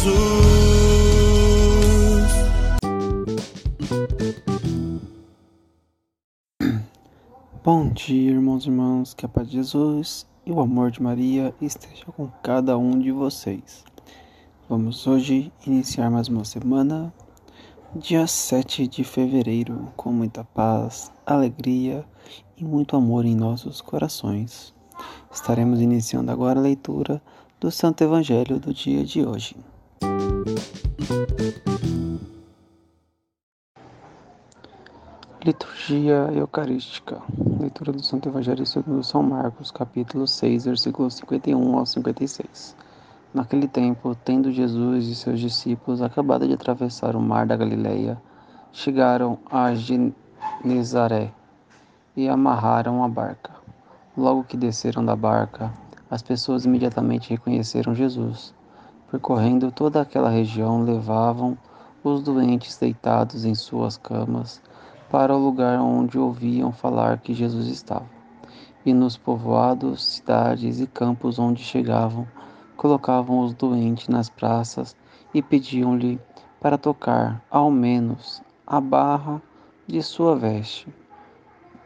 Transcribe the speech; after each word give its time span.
Jesus. 0.00 0.30
Bom 7.62 7.90
dia, 7.90 8.30
irmãos 8.30 8.64
e 8.64 8.68
irmãs, 8.68 9.12
que 9.12 9.26
a 9.26 9.28
paz 9.28 9.46
de 9.50 9.56
Jesus 9.56 10.26
e 10.46 10.52
o 10.52 10.60
amor 10.60 10.90
de 10.90 11.02
Maria 11.02 11.54
esteja 11.60 12.06
com 12.16 12.28
cada 12.42 12.78
um 12.78 12.98
de 12.98 13.12
vocês. 13.12 13.84
Vamos 14.70 15.06
hoje 15.06 15.52
iniciar 15.66 16.10
mais 16.10 16.28
uma 16.28 16.46
semana, 16.46 17.12
dia 17.94 18.26
7 18.26 18.86
de 18.86 19.04
fevereiro, 19.04 19.92
com 19.96 20.10
muita 20.10 20.44
paz, 20.44 21.12
alegria 21.26 22.06
e 22.56 22.64
muito 22.64 22.96
amor 22.96 23.26
em 23.26 23.36
nossos 23.36 23.82
corações. 23.82 24.72
Estaremos 25.30 25.78
iniciando 25.78 26.32
agora 26.32 26.58
a 26.58 26.62
leitura 26.62 27.20
do 27.60 27.70
Santo 27.70 28.02
Evangelho 28.02 28.58
do 28.58 28.72
dia 28.72 29.04
de 29.04 29.26
hoje. 29.26 29.54
Liturgia 35.44 36.30
Eucarística. 36.34 37.20
Leitura 37.58 37.92
do 37.92 38.02
Santo 38.02 38.28
Evangelho 38.30 38.64
segundo 38.64 39.02
São 39.02 39.22
Marcos, 39.22 39.70
capítulo 39.70 40.26
6, 40.26 40.64
versículos 40.64 41.14
51 41.14 41.78
ao 41.78 41.84
56. 41.84 42.74
Naquele 43.34 43.68
tempo, 43.68 44.14
tendo 44.14 44.50
Jesus 44.50 45.08
e 45.08 45.14
seus 45.14 45.40
discípulos 45.40 46.00
acabado 46.00 46.48
de 46.48 46.54
atravessar 46.54 47.14
o 47.14 47.20
mar 47.20 47.46
da 47.46 47.56
Galileia, 47.56 48.20
chegaram 48.72 49.38
a 49.50 49.74
Genezaré 49.74 51.32
e 52.16 52.28
amarraram 52.28 53.04
a 53.04 53.08
barca. 53.08 53.52
Logo 54.16 54.44
que 54.44 54.56
desceram 54.56 55.04
da 55.04 55.14
barca, 55.14 55.70
as 56.10 56.22
pessoas 56.22 56.64
imediatamente 56.64 57.28
reconheceram 57.28 57.94
Jesus. 57.94 58.58
Percorrendo 59.10 59.72
toda 59.72 60.00
aquela 60.00 60.30
região, 60.30 60.82
levavam 60.82 61.58
os 62.02 62.22
doentes 62.22 62.76
deitados 62.78 63.44
em 63.44 63.54
suas 63.54 63.96
camas 63.96 64.62
para 65.10 65.34
o 65.36 65.38
lugar 65.38 65.80
onde 65.80 66.18
ouviam 66.18 66.70
falar 66.72 67.18
que 67.18 67.34
Jesus 67.34 67.66
estava. 67.66 68.06
E 68.86 68.94
nos 68.94 69.16
povoados, 69.16 70.04
cidades 70.04 70.80
e 70.80 70.86
campos 70.86 71.38
onde 71.38 71.62
chegavam, 71.62 72.26
colocavam 72.76 73.40
os 73.40 73.52
doentes 73.52 74.08
nas 74.08 74.30
praças 74.30 74.96
e 75.34 75.42
pediam-lhe 75.42 76.20
para 76.60 76.78
tocar, 76.78 77.42
ao 77.50 77.70
menos, 77.70 78.40
a 78.66 78.80
barra 78.80 79.42
de 79.86 80.00
sua 80.02 80.36
veste. 80.36 80.86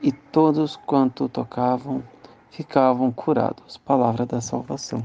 E 0.00 0.12
todos 0.12 0.76
quanto 0.76 1.28
tocavam 1.28 2.02
ficavam 2.50 3.10
curados. 3.10 3.76
Palavra 3.76 4.24
da 4.24 4.40
salvação. 4.40 5.04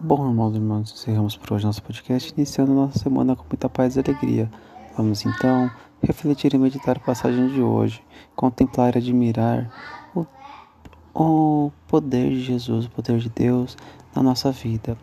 Bom, 0.00 0.28
irmãos 0.28 0.52
e 0.52 0.56
irmãs, 0.56 0.92
encerramos 0.92 1.36
por 1.36 1.52
hoje 1.52 1.64
nosso 1.64 1.80
podcast, 1.80 2.34
iniciando 2.36 2.74
nossa 2.74 2.98
semana 2.98 3.36
com 3.36 3.44
muita 3.44 3.68
paz 3.68 3.94
e 3.94 4.00
alegria. 4.00 4.50
Vamos 4.96 5.24
então 5.24 5.70
refletir 6.02 6.54
e 6.54 6.58
meditar 6.58 6.96
a 6.96 7.00
passagem 7.00 7.46
de 7.46 7.62
hoje, 7.62 8.02
contemplar 8.34 8.96
e 8.96 8.98
admirar 8.98 9.70
o, 10.12 10.26
o 11.14 11.72
poder 11.86 12.30
de 12.30 12.42
Jesus, 12.42 12.86
o 12.86 12.90
poder 12.90 13.20
de 13.20 13.28
Deus 13.28 13.76
na 14.12 14.24
nossa 14.24 14.50
vida. 14.50 14.98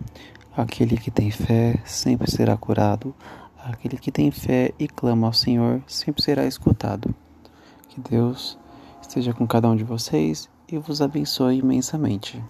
Aquele 0.56 0.98
que 0.98 1.10
tem 1.10 1.32
fé 1.32 1.82
sempre 1.86 2.30
será 2.30 2.58
curado, 2.58 3.16
aquele 3.58 3.98
que 3.98 4.12
tem 4.12 4.32
fé 4.32 4.74
e 4.78 4.86
clama 4.86 5.28
ao 5.28 5.34
Senhor 5.34 5.82
sempre 5.88 6.22
será 6.22 6.46
escutado. 6.46 7.16
Que 7.88 8.02
Deus 8.02 8.60
esteja 9.02 9.34
com 9.34 9.48
cada 9.48 9.70
um 9.70 9.78
de 9.78 9.86
vocês 9.86 10.50
e 10.72 10.78
vos 10.78 11.02
abençoe 11.02 11.58
imensamente. 11.58 12.44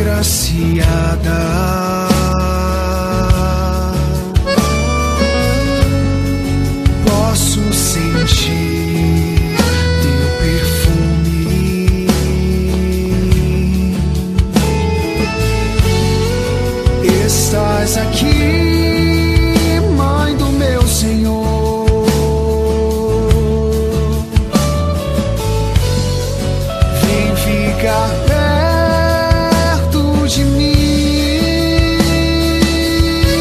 Agraciada. 0.00 1.79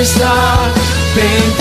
superstar. 0.00 0.72
Bem 1.14 1.59